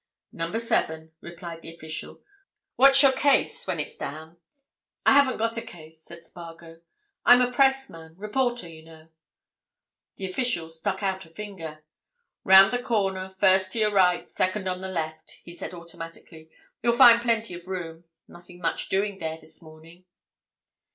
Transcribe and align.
"Number 0.31 0.57
seven," 0.57 1.11
replied 1.21 1.61
the 1.61 1.71
official. 1.71 2.23
"What's 2.75 3.03
your 3.03 3.11
case—when's 3.11 3.93
it 3.93 3.99
down?" 3.99 4.37
"I 5.05 5.13
haven't 5.13 5.37
got 5.37 5.57
a 5.57 5.61
case," 5.61 6.01
said 6.01 6.25
Spargo. 6.25 6.81
"I'm 7.23 7.39
a 7.39 7.53
pressman—reporter, 7.53 8.67
you 8.67 8.81
know." 8.83 9.09
The 10.15 10.25
official 10.25 10.71
stuck 10.71 11.03
out 11.03 11.27
a 11.27 11.29
finger. 11.29 11.83
"Round 12.43 12.73
the 12.73 12.81
corner—first 12.81 13.73
to 13.73 13.79
your 13.79 13.91
right—second 13.93 14.67
on 14.67 14.81
the 14.81 14.87
left," 14.87 15.33
he 15.43 15.53
said 15.55 15.71
automatically. 15.71 16.49
"You'll 16.81 16.93
find 16.93 17.21
plenty 17.21 17.53
of 17.53 17.67
room—nothing 17.67 18.57
much 18.59 18.89
doing 18.89 19.19
there 19.19 19.37
this 19.39 19.61
morning." 19.61 20.05